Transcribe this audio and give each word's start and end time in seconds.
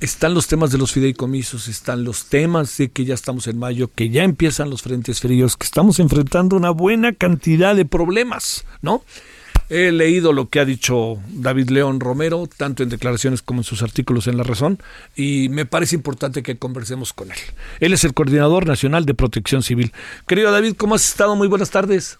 Están 0.00 0.34
los 0.34 0.46
temas 0.46 0.70
de 0.70 0.76
los 0.76 0.92
fideicomisos, 0.92 1.68
están 1.68 2.04
los 2.04 2.26
temas 2.26 2.76
de 2.76 2.90
que 2.90 3.06
ya 3.06 3.14
estamos 3.14 3.46
en 3.46 3.58
mayo, 3.58 3.90
que 3.94 4.10
ya 4.10 4.24
empiezan 4.24 4.68
los 4.68 4.82
frentes 4.82 5.20
fríos, 5.20 5.56
que 5.56 5.64
estamos 5.64 5.98
enfrentando 6.00 6.54
una 6.54 6.68
buena 6.68 7.14
cantidad 7.14 7.74
de 7.74 7.86
problemas, 7.86 8.66
¿no? 8.82 9.02
He 9.70 9.92
leído 9.92 10.34
lo 10.34 10.50
que 10.50 10.60
ha 10.60 10.66
dicho 10.66 11.18
David 11.30 11.70
León 11.70 12.00
Romero, 12.00 12.46
tanto 12.58 12.82
en 12.82 12.90
declaraciones 12.90 13.40
como 13.40 13.60
en 13.60 13.64
sus 13.64 13.82
artículos 13.82 14.26
en 14.26 14.36
La 14.36 14.44
Razón, 14.44 14.78
y 15.16 15.48
me 15.48 15.64
parece 15.64 15.96
importante 15.96 16.42
que 16.42 16.58
conversemos 16.58 17.14
con 17.14 17.32
él. 17.32 17.38
Él 17.80 17.94
es 17.94 18.04
el 18.04 18.12
Coordinador 18.12 18.66
Nacional 18.66 19.06
de 19.06 19.14
Protección 19.14 19.62
Civil. 19.62 19.92
Querido 20.26 20.52
David, 20.52 20.74
¿cómo 20.76 20.94
has 20.94 21.08
estado? 21.08 21.36
Muy 21.36 21.48
buenas 21.48 21.70
tardes. 21.70 22.18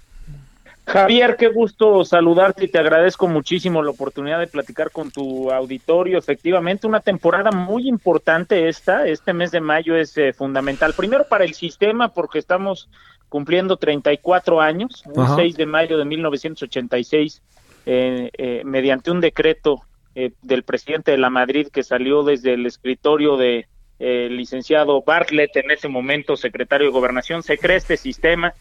Javier, 0.87 1.37
qué 1.37 1.49
gusto 1.49 2.05
saludarte 2.05 2.65
y 2.65 2.69
te 2.69 2.79
agradezco 2.79 3.27
muchísimo 3.27 3.83
la 3.83 3.91
oportunidad 3.91 4.39
de 4.39 4.47
platicar 4.47 4.91
con 4.91 5.11
tu 5.11 5.51
auditorio. 5.51 6.17
Efectivamente, 6.17 6.87
una 6.87 7.01
temporada 7.01 7.51
muy 7.51 7.89
importante 7.89 8.69
esta. 8.69 9.07
Este 9.07 9.33
mes 9.33 9.51
de 9.51 9.61
mayo 9.61 9.97
es 9.97 10.17
eh, 10.17 10.33
fundamental. 10.33 10.95
Primero 10.95 11.27
para 11.29 11.45
el 11.45 11.55
sistema, 11.55 12.09
porque 12.09 12.39
estamos 12.39 12.89
cumpliendo 13.29 13.77
34 13.77 14.61
años, 14.61 15.03
un 15.07 15.37
6 15.37 15.57
de 15.57 15.67
mayo 15.67 15.99
de 15.99 16.05
1986, 16.05 17.43
eh, 17.85 18.31
eh, 18.37 18.63
mediante 18.65 19.11
un 19.11 19.21
decreto 19.21 19.83
eh, 20.15 20.33
del 20.43 20.63
presidente 20.63 21.11
de 21.11 21.19
la 21.19 21.31
Madrid 21.31 21.69
que 21.73 21.83
salió 21.83 22.23
desde 22.23 22.55
el 22.55 22.67
escritorio 22.67 23.37
de 23.37 23.67
licenciado 23.99 25.03
Bartlett, 25.03 25.57
en 25.57 25.71
ese 25.71 25.89
momento 25.89 26.37
secretario 26.37 26.89
de 26.89 26.93
Gobernación, 26.93 27.43
se 27.43 27.57
crea 27.57 27.79
este 27.79 27.97
sistema 27.97 28.53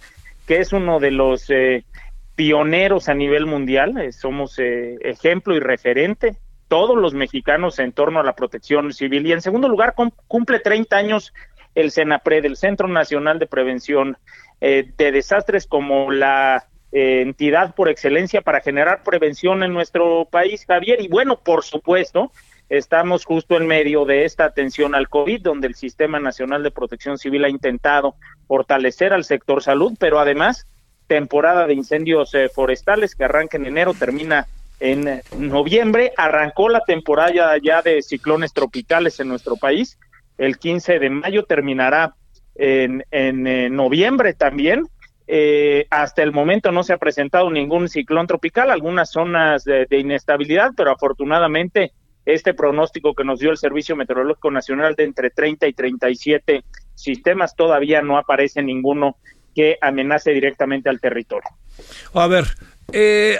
que 0.47 0.59
es 0.59 0.71
uno 0.71 1.02
de 1.02 1.11
los 1.11 1.49
pioneros 2.36 3.09
a 3.09 3.14
nivel 3.14 3.45
mundial, 3.45 4.11
somos 4.11 4.59
ejemplo 4.59 5.55
y 5.55 5.59
referente, 5.59 6.38
todos 6.67 6.97
los 6.97 7.14
mexicanos 7.14 7.80
en 7.80 7.92
torno 7.92 8.19
a 8.19 8.23
la 8.23 8.36
protección 8.36 8.92
civil. 8.94 9.25
Y 9.25 9.31
en 9.31 9.42
segundo 9.42 9.67
lugar, 9.67 9.94
cumple 10.27 10.59
30 10.59 10.95
años 10.95 11.33
el 11.75 11.92
CENAPRED, 11.92 12.45
el 12.45 12.58
Centro 12.58 12.88
Nacional 12.88 13.38
de 13.39 13.47
Prevención 13.47 14.17
eh, 14.61 14.92
de 14.97 15.11
desastres 15.11 15.67
como 15.67 16.11
la 16.11 16.67
eh, 16.92 17.22
entidad 17.22 17.75
por 17.75 17.89
excelencia 17.89 18.42
para 18.42 18.61
generar 18.61 19.03
prevención 19.03 19.64
en 19.64 19.73
nuestro 19.73 20.27
país, 20.31 20.66
Javier. 20.66 21.02
Y 21.02 21.09
bueno, 21.09 21.39
por 21.44 21.64
supuesto, 21.64 22.31
estamos 22.70 23.25
justo 23.25 23.58
en 23.58 23.67
medio 23.67 24.05
de 24.05 24.23
esta 24.23 24.45
atención 24.45 24.95
al 24.95 25.09
COVID, 25.09 25.42
donde 25.42 25.67
el 25.67 25.75
Sistema 25.75 26.20
Nacional 26.20 26.64
de 26.64 26.72
Protección 26.72 27.17
Civil 27.17 27.44
ha 27.44 27.49
intentado 27.49 28.16
fortalecer 28.47 29.14
al 29.14 29.25
sector 29.25 29.61
salud, 29.61 29.94
pero 29.99 30.20
además 30.20 30.67
temporada 31.08 31.67
de 31.67 31.73
incendios 31.73 32.34
eh, 32.34 32.50
forestales 32.50 33.16
que 33.16 33.23
arranca 33.25 33.58
en 33.58 33.66
enero, 33.66 33.94
termina 33.94 34.48
en 34.80 35.22
noviembre, 35.38 36.11
arrancó 36.17 36.67
la 36.67 36.81
temporada 36.81 37.56
ya 37.61 37.81
de 37.81 38.02
ciclones 38.02 38.52
tropicales 38.52 39.20
en 39.20 39.30
nuestro 39.30 39.56
país, 39.56 39.98
el 40.38 40.58
15 40.58 41.00
de 41.00 41.09
mayo 41.09 41.44
terminará 41.44 42.14
en, 42.56 43.06
en, 43.11 43.76
noviembre 43.76 44.33
también. 44.33 44.88
Eh, 45.27 45.88
hasta 45.89 46.21
el 46.21 46.32
momento 46.32 46.71
no 46.71 46.83
se 46.83 46.94
ha 46.94 46.98
presentado 46.98 47.49
ningún 47.49 47.89
ciclón 47.89 48.27
tropical, 48.27 48.70
algunas 48.70 49.11
zonas 49.11 49.64
de, 49.64 49.88
inestabilidad, 49.92 50.71
pero 50.77 50.92
afortunadamente 50.92 51.94
este 52.26 52.54
pronóstico 52.54 53.14
que 53.14 53.23
nos 53.23 53.39
dio 53.39 53.52
el 53.52 53.58
Servicio 53.58 53.95
Meteorológico 53.95 54.52
Nacional 54.52 54.95
de 54.95 55.04
entre 55.04 55.30
30 55.30 55.67
y 55.67 55.73
37 55.73 56.64
sistemas, 56.94 57.55
todavía 57.55 58.02
no 58.02 58.17
aparece 58.17 58.61
ninguno 58.61 59.17
que 59.55 59.77
amenace 59.82 60.32
directamente 60.32 60.89
al 60.89 60.99
territorio. 60.99 61.49
A 62.14 62.27
ver, 62.27 62.45
eh, 62.92 63.39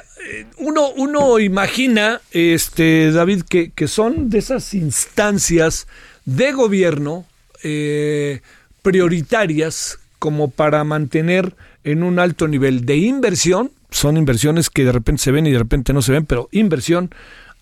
uno, 0.58 0.90
uno 0.96 1.40
imagina, 1.40 2.22
este, 2.31 3.12
David, 3.12 3.44
que, 3.48 3.72
que 3.72 3.88
son 3.88 4.30
de 4.30 4.40
esas 4.40 4.74
instancias 4.74 5.88
de 6.25 6.52
gobierno 6.52 7.25
eh, 7.64 8.42
prioritarias 8.81 10.00
como 10.20 10.50
para 10.50 10.84
mantener 10.84 11.56
en 11.84 12.04
un 12.04 12.20
alto 12.20 12.48
nivel 12.48 12.86
de 12.86 12.98
inversión, 12.98 13.72
son 13.92 14.18
inversiones 14.18 14.70
que 14.70 14.84
de 14.84 14.92
repente 14.92 15.24
se 15.24 15.31
ven 15.31 15.46
y 15.46 15.52
de 15.52 15.59
repente 15.59 15.94
no 15.94 16.02
se 16.02 16.12
ven, 16.12 16.25
pero 16.25 16.50
inversión 16.52 17.14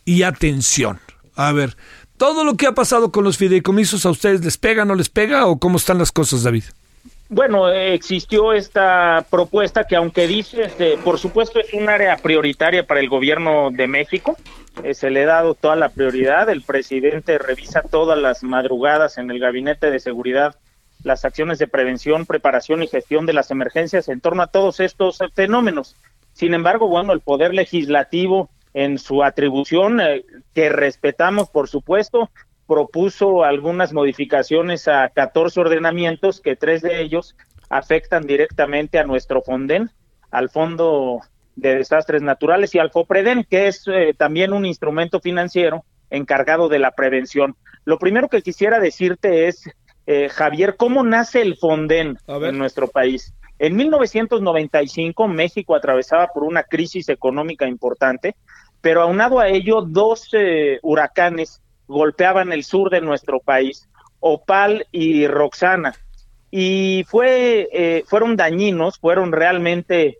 y 0.06 0.24
atención. 0.24 1.00
A 1.36 1.52
ver, 1.52 1.76
todo 2.18 2.44
lo 2.44 2.56
que 2.56 2.68
ha 2.68 2.74
pasado 2.74 3.12
con 3.12 3.24
los 3.24 3.38
fideicomisos, 3.38 4.06
¿a 4.06 4.12
ustedes 4.12 4.44
les 4.44 4.58
pega, 4.58 4.86
no 4.86 4.96
les 4.96 5.10
pega 5.10 5.46
o 5.46 5.60
cómo 5.60 5.78
están 5.78 5.98
las 5.98 6.12
cosas, 6.12 6.44
David? 6.44 6.64
Bueno, 7.34 7.68
existió 7.68 8.54
esta 8.54 9.26
propuesta 9.28 9.86
que 9.86 9.96
aunque 9.96 10.28
dice, 10.28 10.66
este, 10.66 11.00
por 11.00 11.18
supuesto 11.18 11.60
es 11.60 11.74
un 11.74 11.90
área 11.90 12.16
prioritaria 12.18 12.86
para 12.86 13.00
el 13.00 13.10
gobierno 13.10 13.72
de 13.72 13.88
México, 13.88 14.38
eh, 14.84 14.94
se 14.94 15.10
le 15.10 15.24
ha 15.24 15.28
dado 15.28 15.56
toda 15.56 15.76
la 15.76 15.90
prioridad, 15.90 16.48
el 16.52 16.62
presidente 16.62 17.40
revisa 17.40 17.82
todas 17.82 18.20
las 18.20 18.44
madrugadas 18.44 19.18
en 19.18 19.32
el 19.32 19.40
gabinete 19.40 19.90
de 19.90 20.00
seguridad 20.00 20.58
las 21.04 21.26
acciones 21.26 21.58
de 21.58 21.66
prevención, 21.66 22.28
preparación 22.28 22.84
y 22.84 22.88
gestión 22.88 23.26
de 23.26 23.34
las 23.34 23.50
emergencias 23.50 24.10
en 24.10 24.22
torno 24.22 24.44
a 24.44 24.48
todos 24.48 24.80
estos 24.80 25.18
fenómenos. 25.34 25.96
Sin 26.34 26.54
embargo, 26.54 26.88
bueno, 26.88 27.14
el 27.14 27.22
Poder 27.22 27.52
Legislativo 27.56 28.52
en 28.76 29.00
su 29.00 29.24
atribución, 29.24 30.00
eh, 30.02 30.24
que 30.54 30.70
respetamos, 30.70 31.50
por 31.50 31.68
supuesto, 31.68 32.30
propuso 32.68 33.44
algunas 33.44 33.94
modificaciones 33.94 34.88
a 34.88 35.10
14 35.10 35.60
ordenamientos, 35.60 36.42
que 36.42 36.56
tres 36.56 36.82
de 36.82 37.02
ellos 37.02 37.36
afectan 37.70 38.26
directamente 38.26 39.00
a 39.00 39.04
nuestro 39.04 39.42
FONDEN, 39.42 39.90
al 40.32 40.50
Fondo 40.50 41.22
de 41.56 41.76
Desastres 41.76 42.22
Naturales 42.22 42.74
y 42.76 42.80
al 42.80 42.92
FOPREDEN, 42.92 43.46
que 43.50 43.68
es 43.68 43.84
eh, 43.88 44.14
también 44.18 44.54
un 44.54 44.66
instrumento 44.66 45.20
financiero 45.20 45.86
encargado 46.10 46.70
de 46.70 46.80
la 46.80 46.92
prevención. 46.92 47.56
Lo 47.86 47.98
primero 48.00 48.30
que 48.30 48.42
quisiera 48.42 48.80
decirte 48.80 49.48
es 49.48 49.70
eh, 50.06 50.30
Javier, 50.30 50.76
¿cómo 50.78 51.04
nace 51.04 51.42
el 51.42 51.58
Fonden 51.58 52.18
en 52.28 52.58
nuestro 52.58 52.88
país? 52.88 53.34
En 53.60 53.76
1995 53.76 55.28
México 55.28 55.76
atravesaba 55.76 56.28
por 56.28 56.44
una 56.44 56.64
crisis 56.64 57.10
económica 57.10 57.68
importante, 57.68 58.36
pero 58.82 59.02
aunado 59.02 59.40
a 59.40 59.48
ello 59.48 59.82
dos 59.82 60.30
eh, 60.34 60.80
huracanes 60.82 61.62
golpeaban 61.94 62.52
el 62.52 62.64
sur 62.64 62.90
de 62.90 63.00
nuestro 63.00 63.40
país, 63.40 63.88
Opal 64.20 64.88
y 64.92 65.28
Roxana, 65.28 65.96
y 66.52 67.06
fue, 67.08 67.70
eh, 67.72 68.04
fueron 68.06 68.36
dañinos, 68.36 69.00
fueron 69.00 69.32
realmente 69.32 70.18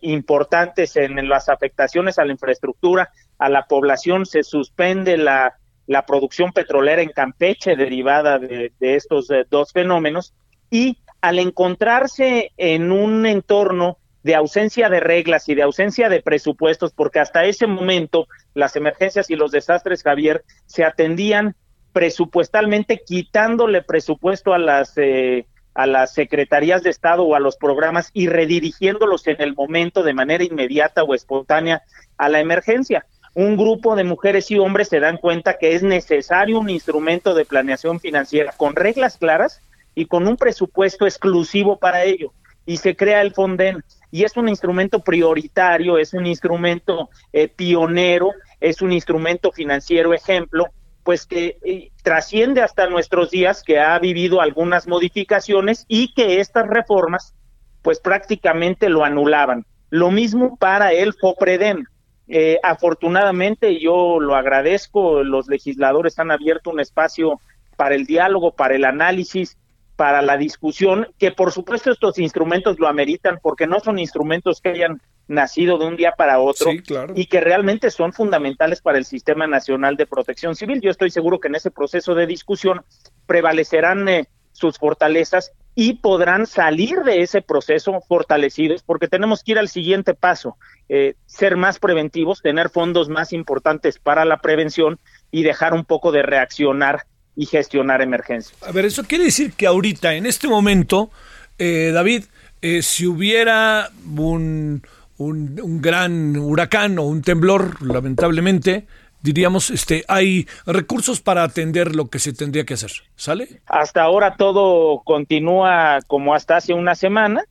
importantes 0.00 0.96
en 0.96 1.28
las 1.28 1.50
afectaciones 1.50 2.18
a 2.18 2.24
la 2.24 2.32
infraestructura, 2.32 3.10
a 3.38 3.50
la 3.50 3.66
población, 3.66 4.24
se 4.24 4.42
suspende 4.42 5.18
la 5.18 5.54
la 5.86 6.04
producción 6.04 6.52
petrolera 6.52 7.02
en 7.02 7.10
Campeche 7.10 7.76
derivada 7.76 8.38
de, 8.38 8.72
estos 8.80 9.30
eh, 9.30 9.46
dos 9.50 9.72
fenómenos. 9.72 10.34
Y 10.70 10.98
al 11.20 11.38
encontrarse 11.38 12.52
en 12.56 12.90
un 12.90 13.24
entorno 13.24 13.98
de 14.26 14.34
ausencia 14.34 14.90
de 14.90 15.00
reglas 15.00 15.48
y 15.48 15.54
de 15.54 15.62
ausencia 15.62 16.08
de 16.08 16.20
presupuestos, 16.20 16.92
porque 16.92 17.20
hasta 17.20 17.44
ese 17.44 17.66
momento 17.66 18.26
las 18.54 18.76
emergencias 18.76 19.30
y 19.30 19.36
los 19.36 19.52
desastres, 19.52 20.02
Javier, 20.02 20.44
se 20.66 20.84
atendían 20.84 21.54
presupuestalmente 21.92 23.02
quitándole 23.06 23.82
presupuesto 23.82 24.52
a 24.52 24.58
las 24.58 24.92
eh, 24.98 25.46
a 25.74 25.86
las 25.86 26.12
secretarías 26.14 26.82
de 26.82 26.90
Estado 26.90 27.22
o 27.22 27.34
a 27.34 27.40
los 27.40 27.56
programas 27.56 28.10
y 28.14 28.28
redirigiéndolos 28.28 29.26
en 29.26 29.40
el 29.40 29.54
momento 29.54 30.02
de 30.02 30.14
manera 30.14 30.42
inmediata 30.42 31.02
o 31.04 31.14
espontánea 31.14 31.82
a 32.16 32.28
la 32.28 32.40
emergencia 32.40 33.06
un 33.36 33.58
grupo 33.58 33.96
de 33.96 34.04
mujeres 34.04 34.50
y 34.50 34.58
hombres 34.58 34.88
se 34.88 34.98
dan 34.98 35.18
cuenta 35.18 35.58
que 35.58 35.74
es 35.74 35.82
necesario 35.82 36.58
un 36.58 36.70
instrumento 36.70 37.34
de 37.34 37.44
planeación 37.44 38.00
financiera 38.00 38.54
con 38.56 38.74
reglas 38.74 39.18
claras 39.18 39.60
y 39.94 40.06
con 40.06 40.26
un 40.26 40.38
presupuesto 40.38 41.04
exclusivo 41.04 41.78
para 41.78 42.04
ello. 42.04 42.32
Y 42.64 42.78
se 42.78 42.96
crea 42.96 43.20
el 43.20 43.34
Fonden. 43.34 43.84
Y 44.10 44.24
es 44.24 44.36
un 44.36 44.48
instrumento 44.48 45.00
prioritario, 45.00 45.98
es 45.98 46.14
un 46.14 46.26
instrumento 46.26 47.10
eh, 47.32 47.48
pionero, 47.48 48.30
es 48.60 48.82
un 48.82 48.92
instrumento 48.92 49.52
financiero 49.52 50.14
ejemplo, 50.14 50.66
pues 51.02 51.26
que 51.26 51.58
eh, 51.64 51.90
trasciende 52.02 52.62
hasta 52.62 52.88
nuestros 52.88 53.30
días, 53.30 53.62
que 53.62 53.78
ha 53.78 53.98
vivido 53.98 54.40
algunas 54.40 54.86
modificaciones 54.86 55.84
y 55.88 56.12
que 56.14 56.40
estas 56.40 56.66
reformas 56.66 57.34
pues 57.82 58.00
prácticamente 58.00 58.88
lo 58.88 59.04
anulaban. 59.04 59.64
Lo 59.90 60.10
mismo 60.10 60.56
para 60.56 60.92
el 60.92 61.12
FOPREDEN 61.12 61.86
Eh, 62.28 62.58
afortunadamente, 62.62 63.78
yo 63.78 64.18
lo 64.18 64.34
agradezco, 64.34 65.22
los 65.22 65.46
legisladores 65.46 66.18
han 66.18 66.32
abierto 66.32 66.70
un 66.70 66.80
espacio 66.80 67.40
para 67.76 67.94
el 67.94 68.04
diálogo, 68.04 68.50
para 68.50 68.74
el 68.74 68.84
análisis, 68.84 69.56
para 69.96 70.22
la 70.22 70.36
discusión, 70.36 71.08
que 71.18 71.32
por 71.32 71.52
supuesto 71.52 71.90
estos 71.90 72.18
instrumentos 72.18 72.78
lo 72.78 72.86
ameritan 72.86 73.38
porque 73.42 73.66
no 73.66 73.80
son 73.80 73.98
instrumentos 73.98 74.60
que 74.60 74.68
hayan 74.68 75.00
nacido 75.26 75.78
de 75.78 75.86
un 75.86 75.96
día 75.96 76.12
para 76.16 76.38
otro 76.38 76.70
y 77.14 77.26
que 77.26 77.40
realmente 77.40 77.90
son 77.90 78.12
fundamentales 78.12 78.80
para 78.80 78.98
el 78.98 79.04
Sistema 79.04 79.46
Nacional 79.46 79.96
de 79.96 80.06
Protección 80.06 80.54
Civil. 80.54 80.80
Yo 80.80 80.90
estoy 80.90 81.10
seguro 81.10 81.40
que 81.40 81.48
en 81.48 81.56
ese 81.56 81.70
proceso 81.70 82.14
de 82.14 82.26
discusión 82.26 82.82
prevalecerán 83.26 84.08
eh, 84.08 84.28
sus 84.52 84.78
fortalezas 84.78 85.52
y 85.74 85.94
podrán 85.94 86.46
salir 86.46 87.00
de 87.00 87.20
ese 87.20 87.42
proceso 87.42 88.00
fortalecidos 88.08 88.82
porque 88.82 89.08
tenemos 89.08 89.42
que 89.42 89.52
ir 89.52 89.58
al 89.58 89.68
siguiente 89.68 90.14
paso, 90.14 90.56
eh, 90.88 91.14
ser 91.26 91.56
más 91.56 91.78
preventivos, 91.78 92.40
tener 92.40 92.70
fondos 92.70 93.08
más 93.08 93.32
importantes 93.32 93.98
para 93.98 94.24
la 94.24 94.38
prevención 94.38 94.98
y 95.30 95.42
dejar 95.42 95.74
un 95.74 95.84
poco 95.84 96.12
de 96.12 96.22
reaccionar 96.22 97.06
y 97.36 97.46
gestionar 97.46 98.00
emergencias. 98.00 98.60
A 98.62 98.72
ver, 98.72 98.86
eso 98.86 99.04
quiere 99.04 99.24
decir 99.24 99.52
que 99.52 99.66
ahorita, 99.66 100.14
en 100.14 100.26
este 100.26 100.48
momento, 100.48 101.10
eh, 101.58 101.90
David, 101.92 102.24
eh, 102.62 102.82
si 102.82 103.06
hubiera 103.06 103.90
un, 104.16 104.82
un, 105.18 105.80
gran 105.82 106.36
huracán 106.36 106.98
o 106.98 107.02
un 107.02 107.22
temblor, 107.22 107.82
lamentablemente, 107.82 108.86
diríamos, 109.22 109.70
este, 109.70 110.04
hay 110.08 110.46
recursos 110.66 111.20
para 111.20 111.42
atender 111.42 111.94
lo 111.94 112.08
que 112.08 112.18
se 112.18 112.32
tendría 112.32 112.64
que 112.64 112.74
hacer, 112.74 112.92
¿sale? 113.16 113.60
Hasta 113.66 114.02
ahora 114.02 114.36
todo 114.36 115.02
continúa 115.04 115.98
como 116.06 116.34
hasta 116.34 116.56
hace 116.56 116.72
una 116.72 116.94
semana. 116.94 117.44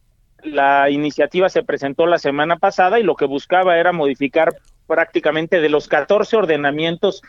La 0.43 0.89
iniciativa 0.89 1.49
se 1.49 1.63
presentó 1.63 2.07
la 2.07 2.17
semana 2.17 2.57
pasada 2.57 2.99
y 2.99 3.03
lo 3.03 3.15
que 3.15 3.25
buscaba 3.25 3.77
era 3.77 3.91
modificar 3.91 4.55
prácticamente 4.87 5.59
de 5.59 5.69
los 5.69 5.87
14 5.87 6.37
ordenamientos 6.37 7.21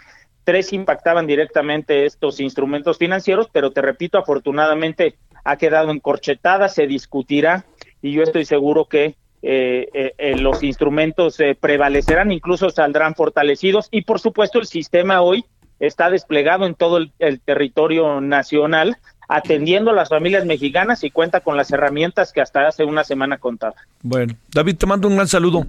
tres 0.46 0.72
impactaban 0.72 1.26
directamente 1.26 2.06
estos 2.06 2.38
instrumentos 2.38 2.98
financieros, 2.98 3.48
pero 3.52 3.72
te 3.72 3.82
repito, 3.82 4.16
afortunadamente 4.16 5.16
ha 5.44 5.56
quedado 5.56 5.90
encorchetada, 5.90 6.69
se 6.69 6.87
discutirá 6.87 7.66
y 8.00 8.12
yo 8.12 8.22
estoy 8.22 8.44
seguro 8.44 8.84
que 8.84 9.16
eh, 9.43 9.88
eh, 9.93 10.14
eh, 10.16 10.37
los 10.37 10.62
instrumentos 10.62 11.38
prevalecerán, 11.58 12.31
incluso 12.31 12.70
saldrán 12.70 13.16
fortalecidos 13.16 13.88
y 13.90 14.02
por 14.02 14.20
supuesto 14.20 14.60
el 14.60 14.66
sistema 14.66 15.20
hoy 15.20 15.44
está 15.81 16.10
desplegado 16.10 16.64
en 16.64 16.76
todo 16.76 16.99
el, 16.99 17.10
el 17.19 17.40
territorio 17.40 18.20
nacional 18.20 18.96
atendiendo 19.28 19.90
a 19.90 19.94
las 19.94 20.08
familias 20.10 20.46
mexicanas 20.46 21.02
y 21.02 21.10
cuenta 21.10 21.40
con 21.40 21.56
las 21.56 21.72
herramientas 21.72 22.32
que 22.32 22.40
hasta 22.40 22.69
hace 22.69 22.84
una 22.84 23.02
semana 23.02 23.38
contaba. 23.38 23.75
Bueno, 24.00 24.34
David, 24.54 24.76
te 24.76 24.87
mando 24.87 25.08
un 25.08 25.16
gran 25.16 25.26
saludo. 25.26 25.66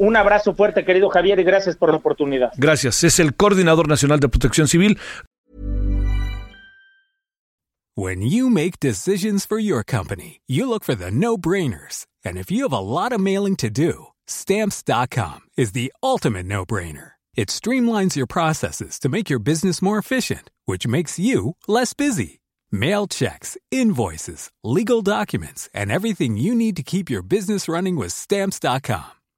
Un 0.00 0.16
abrazo 0.16 0.54
fuerte, 0.54 0.82
querido 0.82 1.10
Javier, 1.10 1.38
y 1.40 1.44
gracias 1.44 1.76
por 1.76 1.90
la 1.90 1.98
oportunidad. 1.98 2.52
Gracias. 2.56 3.04
Es 3.04 3.20
el 3.20 3.34
Coordinador 3.34 3.86
Nacional 3.86 4.18
de 4.18 4.30
Protección 4.30 4.66
Civil. 4.66 4.98
When 7.96 8.22
you 8.22 8.48
make 8.48 8.80
decisions 8.80 9.44
for 9.44 9.58
your 9.58 9.84
company, 9.84 10.40
you 10.46 10.66
look 10.66 10.84
for 10.84 10.94
the 10.94 11.10
no-brainers. 11.10 12.06
And 12.24 12.38
if 12.38 12.50
you 12.50 12.62
have 12.62 12.72
a 12.72 12.80
lot 12.80 13.12
of 13.12 13.20
mailing 13.20 13.56
to 13.56 13.68
do, 13.68 14.06
stamps.com 14.26 15.40
is 15.58 15.72
the 15.72 15.92
ultimate 16.02 16.46
no-brainer. 16.46 17.12
It 17.36 17.48
streamlines 17.48 18.16
your 18.16 18.26
processes 18.26 18.98
to 19.00 19.10
make 19.10 19.28
your 19.28 19.38
business 19.38 19.82
more 19.82 19.98
efficient, 19.98 20.50
which 20.64 20.86
makes 20.86 21.18
you 21.18 21.56
less 21.68 21.92
busy. 21.92 22.40
Mail 22.72 23.06
checks, 23.06 23.58
invoices, 23.70 24.50
legal 24.64 25.02
documents, 25.02 25.68
and 25.74 25.92
everything 25.92 26.38
you 26.38 26.54
need 26.54 26.76
to 26.76 26.82
keep 26.82 27.10
your 27.10 27.22
business 27.22 27.68
running 27.68 27.96
with 27.96 28.12
stamps.com. 28.12 29.19